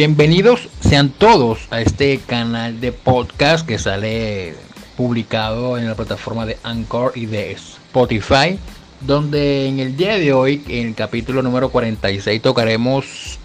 [0.00, 4.54] Bienvenidos sean todos a este canal de podcast que sale
[4.96, 8.58] publicado en la plataforma de Anchor y de Spotify,
[9.02, 13.38] donde en el día de hoy, en el capítulo número 46, tocaremos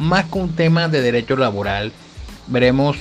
[0.00, 1.92] más que un tema de derecho laboral,
[2.48, 2.96] veremos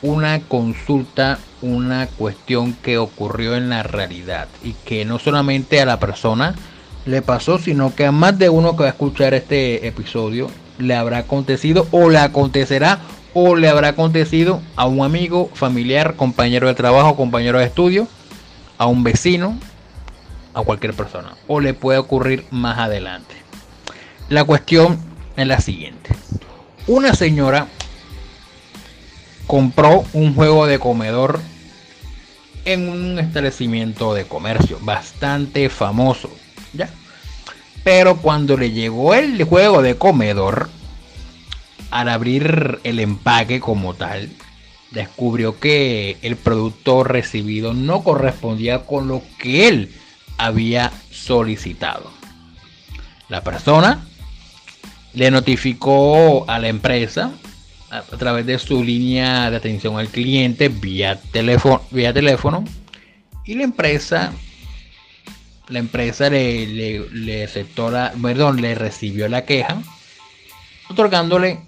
[0.00, 6.00] una consulta, una cuestión que ocurrió en la realidad y que no solamente a la
[6.00, 6.54] persona
[7.04, 10.94] le pasó, sino que a más de uno que va a escuchar este episodio le
[10.94, 13.00] habrá acontecido o le acontecerá
[13.32, 18.06] o le habrá acontecido a un amigo, familiar, compañero de trabajo, compañero de estudio,
[18.78, 19.58] a un vecino,
[20.54, 23.34] a cualquier persona o le puede ocurrir más adelante.
[24.28, 24.98] La cuestión
[25.36, 26.14] es la siguiente.
[26.86, 27.66] Una señora
[29.46, 31.40] compró un juego de comedor
[32.64, 36.30] en un establecimiento de comercio bastante famoso,
[36.72, 36.88] ¿ya?
[37.82, 40.70] Pero cuando le llegó el juego de comedor,
[41.94, 44.28] al abrir el empaque como tal,
[44.90, 49.94] descubrió que el producto recibido no correspondía con lo que él
[50.36, 52.10] había solicitado.
[53.28, 54.04] La persona
[55.12, 57.30] le notificó a la empresa
[57.90, 62.64] a, través de su línea de atención al cliente vía teléfono, vía teléfono
[63.44, 64.32] y la empresa
[65.68, 69.80] la empresa le, aceptó la, perdón, le recibió la queja
[70.90, 71.60] otorgándole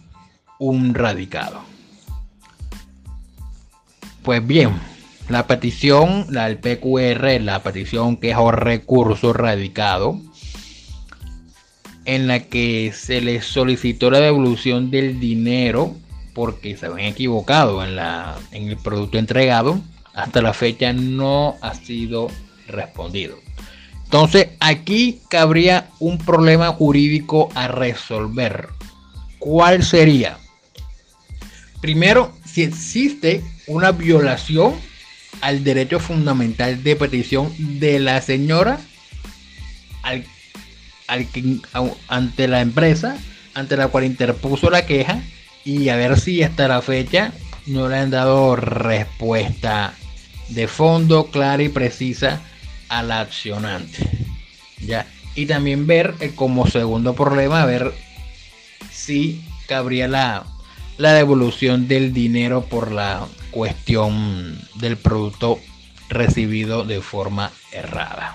[0.58, 1.60] un radicado.
[4.22, 4.70] Pues bien,
[5.28, 10.20] la petición, la del PQR, la petición queja o recurso radicado,
[12.04, 15.96] en la que se le solicitó la devolución del dinero
[16.34, 19.80] porque se habían equivocado en, la, en el producto entregado,
[20.14, 22.28] hasta la fecha no ha sido
[22.68, 23.36] respondido.
[24.04, 28.68] Entonces aquí cabría un problema jurídico a resolver.
[29.38, 30.38] ¿Cuál sería?
[31.80, 34.74] Primero, si existe una violación
[35.40, 38.80] al derecho fundamental de petición de la señora
[40.02, 40.24] al
[42.08, 43.16] ante la empresa
[43.54, 45.22] ante la cual interpuso la queja
[45.64, 47.32] y a ver si hasta la fecha
[47.66, 49.94] no le han dado respuesta
[50.48, 52.40] de fondo, clara y precisa
[52.88, 54.08] a la accionante.
[54.80, 55.06] ¿ya?
[55.34, 57.92] Y también ver eh, como segundo problema, ver
[58.92, 60.46] si cabría la,
[60.98, 65.58] la devolución del dinero por la cuestión del producto
[66.08, 68.34] recibido de forma errada.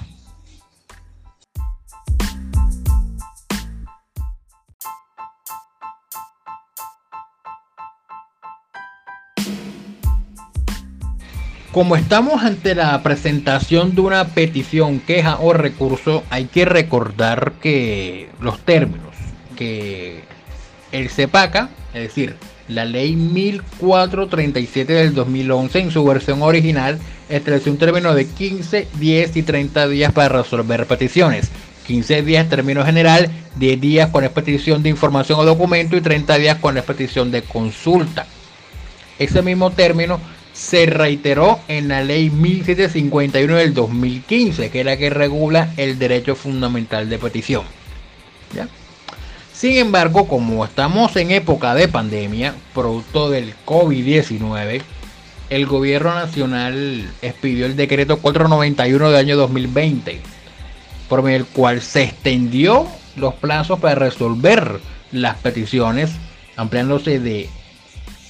[11.72, 18.30] Como estamos ante la presentación de una petición, queja o recurso, hay que recordar que
[18.42, 19.16] los términos
[19.56, 20.24] que
[20.92, 22.36] el CEPACA, es decir,
[22.72, 27.00] la ley 1437 del 2011 en su versión original
[27.30, 31.50] estableció un término de 15, 10 y 30 días para resolver peticiones.
[31.88, 36.58] 15 días término general, 10 días con expedición de información o documento y 30 días
[36.60, 38.26] con expedición de consulta.
[39.20, 40.20] Ese mismo término
[40.54, 46.36] se reiteró en la ley 1751 del 2015, que es la que regula el derecho
[46.36, 47.64] fundamental de petición.
[49.62, 54.82] Sin embargo, como estamos en época de pandemia, producto del COVID-19,
[55.52, 60.20] el gobierno nacional expidió el decreto 491 del año 2020,
[61.08, 64.80] por del cual se extendió los plazos para resolver
[65.12, 66.10] las peticiones,
[66.56, 67.48] ampliándose de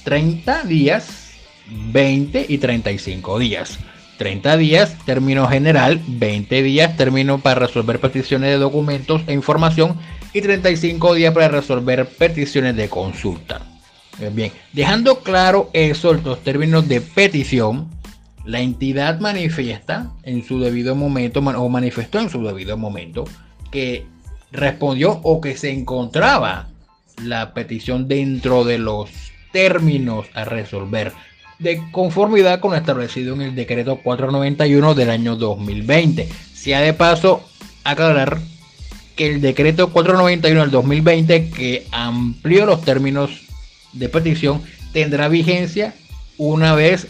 [0.04, 1.30] 30 días
[1.66, 3.78] 20 y 35 días.
[4.18, 9.96] 30 días, término general, 20 días, término para resolver peticiones de documentos e información
[10.32, 13.60] y 35 días para resolver peticiones de consulta.
[14.32, 17.88] Bien, dejando claro eso, los términos de petición,
[18.44, 23.24] la entidad manifiesta en su debido momento o manifestó en su debido momento
[23.70, 24.06] que
[24.50, 26.68] respondió o que se encontraba
[27.22, 29.10] la petición dentro de los
[29.52, 31.12] términos a resolver
[31.58, 36.28] de conformidad con lo establecido en el decreto 491 del año 2020.
[36.52, 37.48] Si ha de paso
[37.84, 38.38] aclarar
[39.16, 43.30] que el decreto 491 del 2020 que amplió los términos
[43.92, 44.62] de petición
[44.92, 45.94] tendrá vigencia
[46.38, 47.06] una vez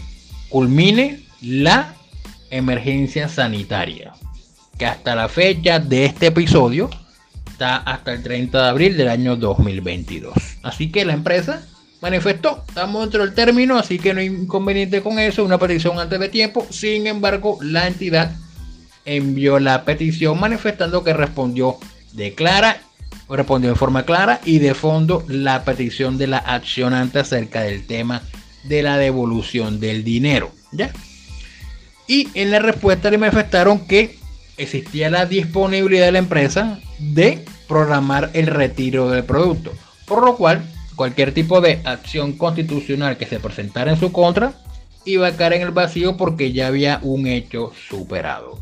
[0.48, 1.94] culmine la
[2.50, 4.12] emergencia sanitaria,
[4.78, 6.90] que hasta la fecha de este episodio
[7.50, 10.34] está hasta el 30 de abril del año 2022.
[10.62, 11.66] Así que la empresa
[12.02, 16.20] manifestó, estamos dentro del término, así que no hay inconveniente con eso, una petición antes
[16.20, 16.66] de tiempo.
[16.70, 18.32] Sin embargo, la entidad
[19.04, 21.76] envió la petición manifestando que respondió
[22.12, 22.80] de clara,
[23.28, 28.22] respondió en forma clara y de fondo la petición de la accionante acerca del tema
[28.64, 30.52] de la devolución del dinero.
[30.72, 30.92] ¿ya?
[32.06, 34.18] Y en la respuesta le manifestaron que
[34.56, 39.72] existía la disponibilidad de la empresa de programar el retiro del producto,
[40.06, 40.62] por lo cual
[40.94, 44.52] cualquier tipo de acción constitucional que se presentara en su contra
[45.04, 48.60] iba a caer en el vacío porque ya había un hecho superado.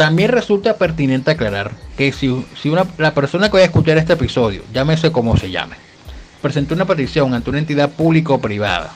[0.00, 2.28] También resulta pertinente aclarar que si,
[2.64, 5.76] una, la persona que vaya a escuchar este episodio, llámese como se llame,
[6.40, 8.94] presentó una petición ante una entidad pública o privada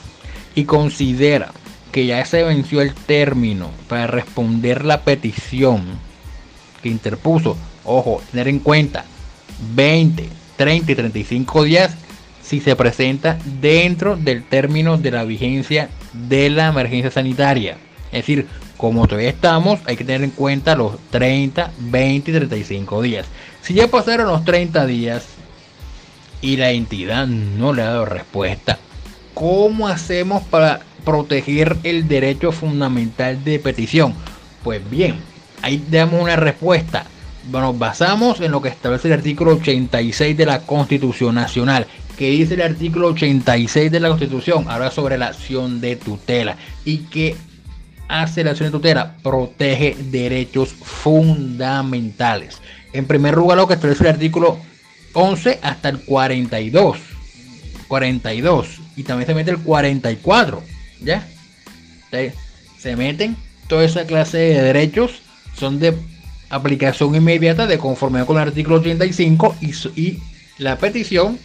[0.55, 1.51] y considera
[1.91, 5.83] que ya se venció el término para responder la petición
[6.81, 9.05] que interpuso, ojo, tener en cuenta
[9.75, 10.27] 20,
[10.57, 11.95] 30 y 35 días
[12.41, 17.77] si se presenta dentro del término de la vigencia de la emergencia sanitaria.
[18.11, 23.01] Es decir, como todavía estamos, hay que tener en cuenta los 30, 20 y 35
[23.01, 23.25] días.
[23.61, 25.25] Si ya pasaron los 30 días
[26.41, 28.77] y la entidad no le ha dado respuesta,
[29.33, 34.13] ¿cómo hacemos para proteger el derecho fundamental de petición?
[34.63, 35.15] Pues bien,
[35.61, 37.05] ahí damos una respuesta.
[37.51, 41.85] Nos basamos en lo que establece el artículo 86 de la Constitución Nacional.
[42.17, 44.65] Que dice el artículo 86 de la Constitución?
[44.67, 46.57] Habla sobre la acción de tutela.
[46.85, 47.35] Y que
[48.07, 49.15] hace la acción de tutela?
[49.21, 52.59] Protege derechos fundamentales.
[52.93, 54.59] En primer lugar, lo que establece el artículo
[55.13, 56.97] 11 hasta el 42.
[57.87, 58.81] 42.
[58.95, 60.63] Y también se mete el 44.
[61.01, 61.27] ¿Ya?
[62.79, 63.35] Se meten
[63.67, 65.21] toda esa clase de derechos.
[65.57, 65.97] Son de
[66.49, 70.19] aplicación inmediata de conformidad con el artículo 85 y, y
[70.57, 71.39] la petición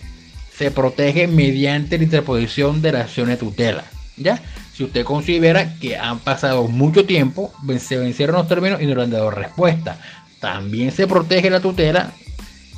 [0.57, 3.85] se protege mediante la interposición de la acción de tutela.
[4.17, 4.43] ¿Ya?
[4.81, 9.03] Si usted considera que han pasado mucho tiempo, se vencieron los términos y no le
[9.03, 9.99] han dado respuesta.
[10.41, 12.13] También se protege la tutela,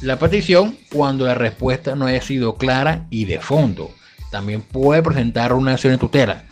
[0.00, 3.92] la petición, cuando la respuesta no haya sido clara y de fondo.
[4.32, 6.42] También puede presentar una acción de tutela.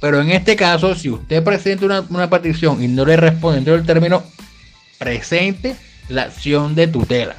[0.00, 3.86] Pero en este caso, si usted presenta una, petición y no le responde dentro del
[3.86, 4.24] término,
[4.98, 5.76] presente
[6.08, 7.36] la acción de tutela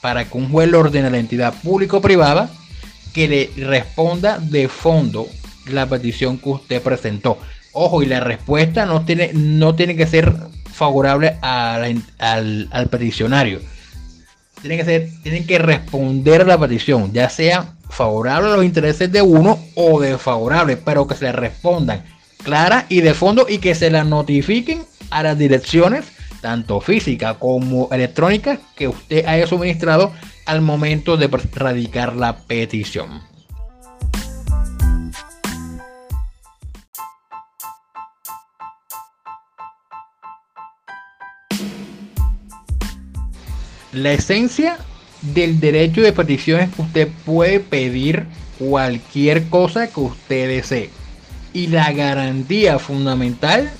[0.00, 2.50] para que un juez le ordene a la entidad público privada
[3.12, 5.28] que le responda de fondo
[5.70, 7.38] la petición que usted presentó.
[7.72, 10.32] Ojo, y la respuesta no tiene, no tiene que ser
[10.72, 13.60] favorable al, al, peticionario.
[14.60, 19.10] Tienen que, ser, tienen que responder a la petición, ya sea favorable a los intereses
[19.10, 22.04] de uno o desfavorable, pero que se le respondan
[22.42, 26.06] clara y de fondo y que se la notifiquen a las direcciones,
[26.40, 30.12] tanto física como electrónica que usted haya suministrado
[30.46, 33.22] al momento de radicar la petición.
[44.02, 44.78] La esencia
[45.22, 48.26] del derecho de petición es que usted puede pedir
[48.56, 50.90] cualquier cosa que usted desee.
[51.52, 53.72] Y la garantía fundamental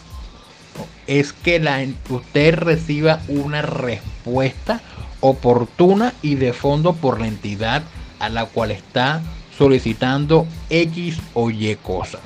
[1.07, 1.63] es que
[2.09, 4.81] usted reciba una respuesta
[5.21, 7.85] oportuna y de fondo por la entidad
[8.19, 9.23] a la cual está
[9.57, 12.19] solicitando X o Y cosa.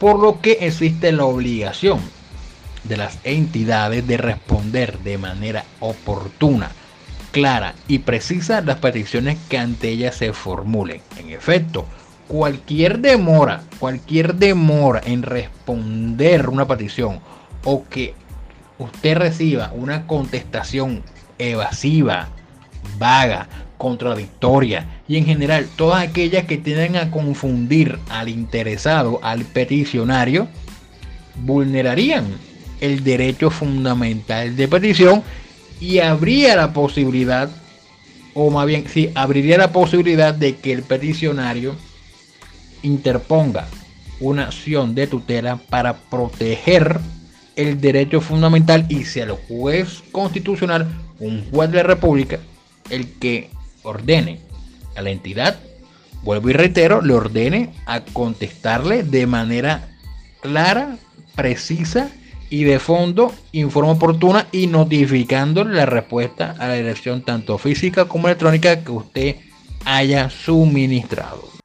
[0.00, 2.00] Por lo que existe la obligación
[2.82, 6.72] de las entidades de responder de manera oportuna
[7.36, 11.02] clara y precisa las peticiones que ante ella se formulen.
[11.18, 11.84] En efecto,
[12.28, 17.20] cualquier demora, cualquier demora en responder una petición
[17.62, 18.14] o que
[18.78, 21.02] usted reciba una contestación
[21.36, 22.28] evasiva,
[22.98, 30.48] vaga, contradictoria y en general todas aquellas que tienden a confundir al interesado, al peticionario,
[31.44, 32.24] vulnerarían
[32.80, 35.22] el derecho fundamental de petición
[35.80, 37.50] y habría la posibilidad,
[38.34, 41.74] o más bien, sí, abriría la posibilidad de que el peticionario
[42.82, 43.66] interponga
[44.20, 46.98] una acción de tutela para proteger
[47.56, 50.86] el derecho fundamental y sea el juez constitucional,
[51.18, 52.38] un juez de la República,
[52.90, 53.50] el que
[53.82, 54.40] ordene
[54.94, 55.58] a la entidad,
[56.22, 59.88] vuelvo y reitero, le ordene a contestarle de manera
[60.40, 60.96] clara,
[61.34, 62.10] precisa
[62.50, 68.28] y de fondo informa oportuna y notificándole la respuesta a la dirección tanto física como
[68.28, 69.36] electrónica que usted
[69.84, 71.56] haya suministrado.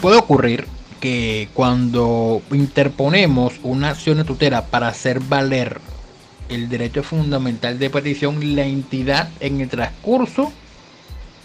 [0.00, 0.66] Puede ocurrir
[1.00, 5.80] que cuando interponemos una acción de tutela para hacer valer
[6.50, 10.52] el derecho fundamental de petición, la entidad en el transcurso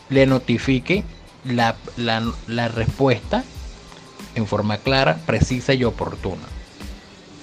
[0.09, 1.03] le notifique
[1.45, 3.43] la, la respuesta
[4.35, 6.43] en forma clara, precisa y oportuna.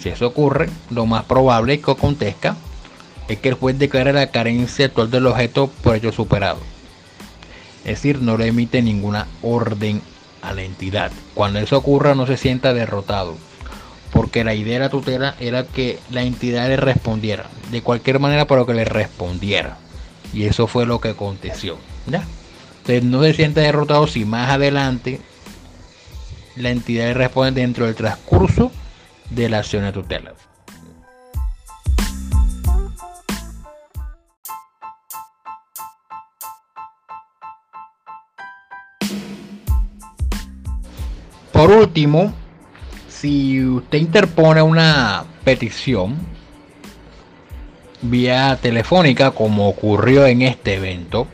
[0.00, 2.57] Si eso ocurre, lo más probable que acontezca
[3.28, 6.59] es que el juez declare la carencia actual del objeto por hecho superado.
[7.85, 10.02] Es decir, no le emite ninguna orden
[10.42, 11.12] a la entidad.
[11.35, 13.37] Cuando eso ocurra no se sienta derrotado,
[14.12, 18.47] porque la idea de la tutela era que la entidad le respondiera, de cualquier manera,
[18.47, 19.78] pero que le respondiera.
[20.35, 21.78] Y eso fue lo que aconteció.
[22.07, 22.23] ¿ya?
[22.78, 25.21] Entonces no se sienta derrotado si más adelante
[26.57, 28.71] la entidad le responde dentro del transcurso
[29.31, 30.35] de la acción de tutela.
[41.52, 42.35] Por último,
[43.23, 46.19] si usted interpone una petición
[48.00, 51.29] vía telefónica como ocurrió en este evento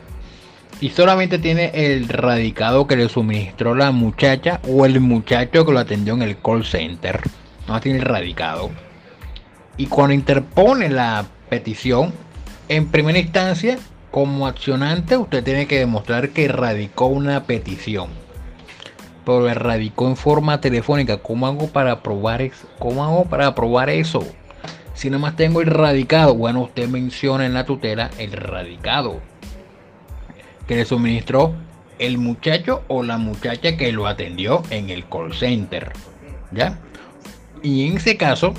[0.81, 5.79] y solamente tiene el radicado que le suministró la muchacha o el muchacho que lo
[5.79, 7.21] atendió en el call center,
[7.67, 8.69] no tiene el radicado.
[9.75, 12.13] Y cuando interpone la petición,
[12.67, 13.79] en primera instancia,
[14.11, 18.28] como accionante, usted tiene que demostrar que radicó una petición
[19.29, 21.17] pero erradicó en forma telefónica.
[21.17, 22.67] ¿Cómo hago para probar eso?
[22.79, 24.25] ¿Cómo hago para probar eso?
[24.95, 29.21] Si nada más tengo el radicado, bueno, usted menciona en la tutela el radicado
[30.67, 31.53] que le suministró
[31.99, 35.93] el muchacho o la muchacha que lo atendió en el call center.
[36.51, 36.79] ¿Ya?
[37.61, 38.55] Y en ese caso,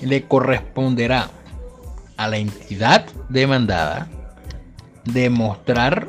[0.00, 1.30] le corresponderá
[2.16, 4.08] a la entidad demandada
[5.04, 6.08] demostrar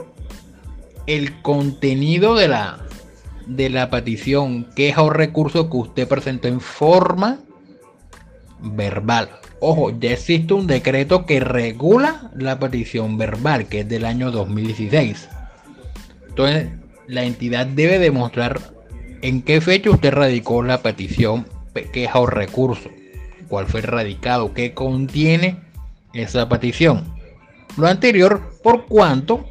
[1.05, 2.79] el contenido de la
[3.55, 7.39] de la petición, queja o recurso que usted presentó en forma
[8.61, 9.29] verbal.
[9.59, 15.29] Ojo, ya existe un decreto que regula la petición verbal, que es del año 2016.
[16.29, 16.69] Entonces,
[17.07, 18.59] la entidad debe demostrar
[19.21, 21.45] en qué fecha usted radicó la petición,
[21.93, 22.89] queja o recurso,
[23.49, 25.57] cuál fue radicado, qué contiene
[26.13, 27.03] esa petición.
[27.77, 29.45] Lo anterior, por cuanto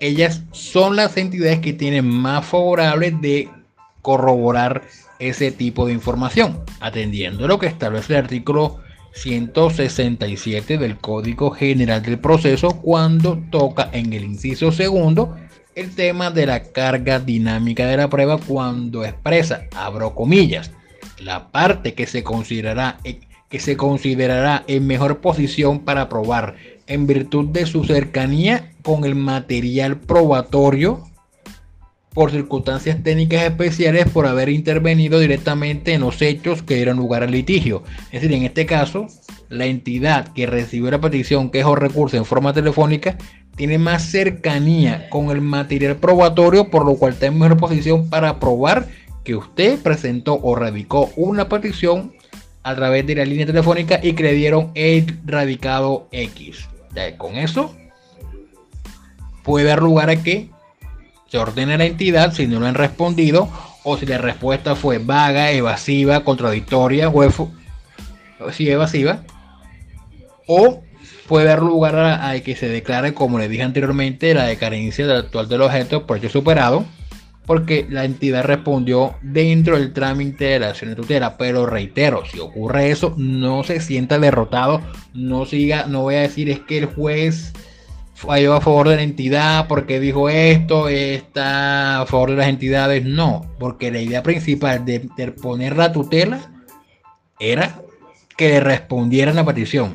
[0.00, 3.48] ellas son las entidades que tienen más favorables de
[4.02, 4.82] corroborar
[5.18, 8.80] ese tipo de información, atendiendo lo que establece el artículo
[9.14, 15.36] 167 del Código General del Proceso cuando toca en el inciso segundo
[15.74, 20.70] el tema de la carga dinámica de la prueba cuando expresa, abro comillas,
[21.18, 22.98] la parte que se considerará
[23.48, 29.14] que se considerará en mejor posición para probar en virtud de su cercanía con el
[29.14, 31.02] material probatorio
[32.14, 37.30] por circunstancias técnicas especiales por haber intervenido directamente en los hechos que dieron lugar al
[37.30, 37.82] litigio.
[38.10, 39.08] Es decir, en este caso,
[39.50, 43.18] la entidad que recibió la petición, queja o recurso en forma telefónica,
[43.54, 48.40] tiene más cercanía con el material probatorio, por lo cual está en mejor posición para
[48.40, 48.88] probar
[49.22, 52.14] que usted presentó o radicó una petición
[52.62, 56.66] a través de la línea telefónica y que le dieron el radicado X
[57.18, 57.74] con eso
[59.42, 60.50] puede dar lugar a que
[61.28, 63.48] se ordene la entidad si no lo han respondido
[63.84, 69.22] o si la respuesta fue vaga, evasiva, contradictoria o si evasiva.
[70.48, 70.82] O
[71.28, 75.48] puede dar lugar a, que se declare, como le dije anteriormente, la decadencia del actual
[75.48, 76.84] del objeto por hecho superado
[77.46, 81.36] porque la entidad respondió dentro del trámite de la acción de tutela.
[81.38, 84.82] Pero reitero, si ocurre eso, no se sienta derrotado,
[85.14, 87.52] no siga, no voy a decir es que el juez
[88.14, 93.04] falló a favor de la entidad porque dijo esto, está a favor de las entidades.
[93.04, 95.00] No, porque la idea principal de,
[95.40, 96.50] poner la tutela
[97.38, 97.80] era
[98.36, 99.94] que le respondieran la petición,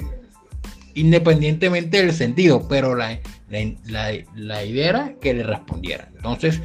[0.94, 6.10] independientemente del sentido, pero la, la, la idea era que le respondieran.
[6.16, 6.62] Entonces,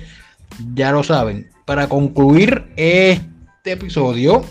[0.74, 1.50] ya lo saben.
[1.64, 4.44] Para concluir este episodio,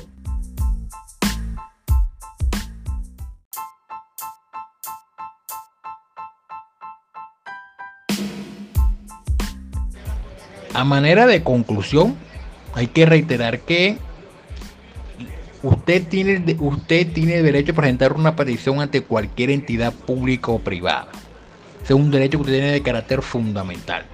[10.73, 12.15] a manera de conclusión,
[12.73, 13.97] hay que reiterar que
[15.63, 21.07] usted tiene, usted tiene derecho a presentar una petición ante cualquier entidad pública o privada.
[21.83, 24.05] es un derecho que usted tiene de carácter fundamental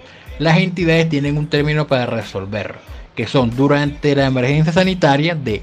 [0.42, 2.74] las entidades tienen un término para resolver,
[3.16, 5.62] que son durante la emergencia sanitaria de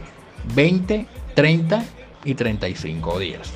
[0.55, 1.05] 20,
[1.35, 1.85] 30
[2.25, 3.53] y 35 días.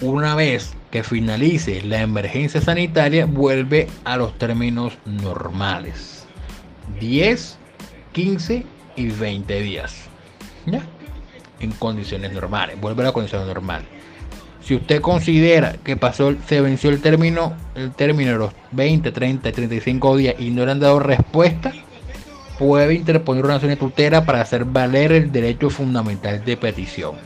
[0.00, 6.26] Una vez que finalice la emergencia sanitaria, vuelve a los términos normales.
[6.98, 7.56] 10,
[8.10, 9.94] 15 y 20 días.
[10.66, 10.82] ¿Ya?
[11.60, 12.80] En condiciones normales.
[12.80, 13.84] Vuelve a la condición normal.
[14.64, 19.52] Si usted considera que pasó, se venció el término, el término de los 20, 30,
[19.52, 21.72] 35 días y no le han dado respuesta,
[22.58, 27.16] puede interponer una acción de para hacer valer el derecho fundamental de petición.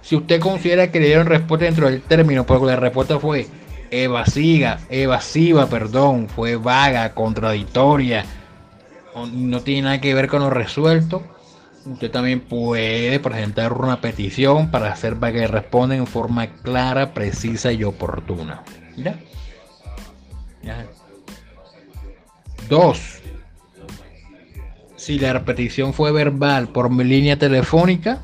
[0.00, 3.48] Si usted considera que le dieron respuesta dentro del término, porque la respuesta fue
[3.90, 8.24] evasiva, evasiva, perdón, fue vaga, contradictoria,
[9.32, 11.24] no tiene nada que ver con lo resuelto,
[11.92, 17.72] usted también puede presentar una petición para hacer para que responda en forma clara, precisa
[17.72, 18.62] y oportuna.
[18.96, 19.18] ¿Ya?
[22.68, 23.20] Dos.
[24.96, 28.22] Si la petición fue verbal por mi línea telefónica,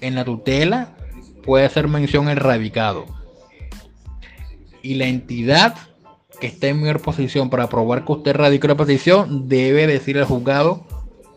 [0.00, 0.96] en la tutela
[1.44, 3.06] puede hacer mención el radicado.
[4.82, 5.76] Y la entidad
[6.40, 10.24] que esté en mi posición para probar que usted radicó la petición debe decir al
[10.24, 10.86] juzgado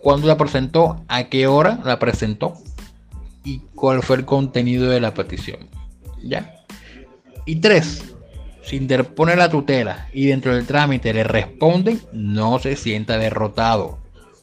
[0.01, 2.55] cuándo la presentó, a qué hora la presentó
[3.43, 5.69] y cuál fue el contenido de la petición.
[6.23, 6.55] ¿Ya?
[7.45, 8.03] Y tres,
[8.63, 13.99] si interpone la tutela y dentro del trámite le responden, no se sienta derrotado,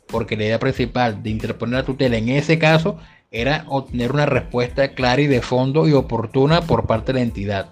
[0.07, 2.99] porque la idea principal de interponer la tutela en ese caso
[3.31, 7.71] era obtener una respuesta clara y de fondo y oportuna por parte de la entidad.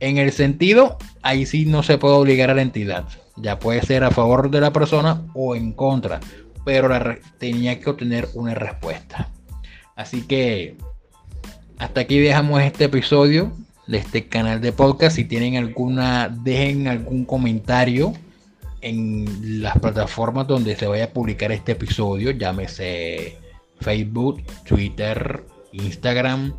[0.00, 3.04] En el sentido, ahí sí no se puede obligar a la entidad.
[3.36, 6.20] Ya puede ser a favor de la persona o en contra
[6.66, 6.88] pero
[7.38, 9.30] tenía que obtener una respuesta.
[9.94, 10.76] Así que
[11.78, 13.52] hasta aquí dejamos este episodio
[13.86, 15.14] de este canal de podcast.
[15.14, 18.14] Si tienen alguna, dejen algún comentario
[18.80, 23.38] en las plataformas donde se vaya a publicar este episodio, llámese
[23.80, 26.52] Facebook, Twitter, Instagram,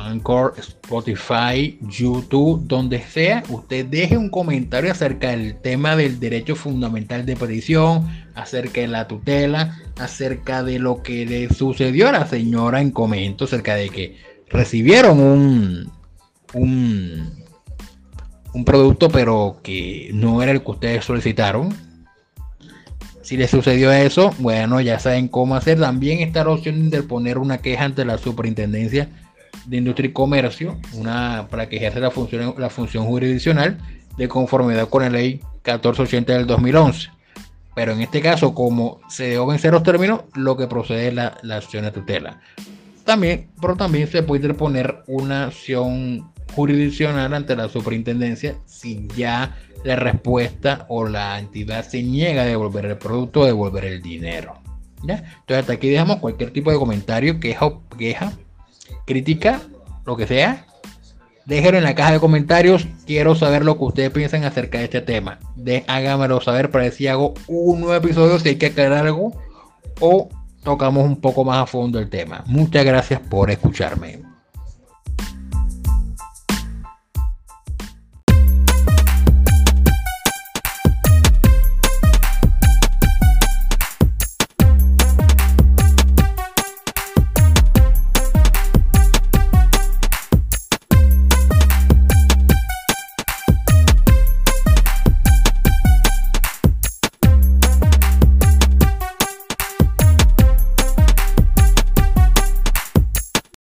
[0.00, 7.26] Anchor, Spotify, YouTube, donde sea, usted deje un comentario acerca del tema del derecho fundamental
[7.26, 12.80] de petición, acerca de la tutela, acerca de lo que le sucedió a la señora
[12.80, 14.16] en comento, acerca de que
[14.48, 15.92] recibieron un,
[16.54, 17.44] un,
[18.54, 21.74] un producto pero que no era el que ustedes solicitaron.
[23.22, 25.78] Si le sucedió eso, bueno, ya saben cómo hacer.
[25.78, 29.08] También está la opción de interponer una queja ante la superintendencia
[29.70, 33.78] de Industria y Comercio, una, para que ejerza la función, la función jurisdiccional
[34.16, 37.08] de conformidad con la ley 1480 del 2011.
[37.76, 41.38] Pero en este caso, como se deben vencer los términos, lo que procede es la,
[41.42, 42.40] la acción de tutela.
[43.04, 49.94] También, pero también se puede interponer una acción jurisdiccional ante la superintendencia si ya la
[49.94, 54.54] respuesta o la entidad se niega a devolver el producto o devolver el dinero.
[55.04, 55.14] ¿Ya?
[55.14, 58.32] Entonces hasta aquí dejamos cualquier tipo de comentario, queja, queja
[59.06, 59.60] crítica,
[60.04, 60.66] lo que sea,
[61.46, 62.86] déjenlo en la caja de comentarios.
[63.06, 65.38] Quiero saber lo que ustedes piensan acerca de este tema.
[65.56, 69.32] De, háganmelo saber para ver si hago un nuevo episodio, si hay que aclarar algo
[70.00, 70.28] o
[70.62, 72.44] tocamos un poco más a fondo el tema.
[72.46, 74.29] Muchas gracias por escucharme.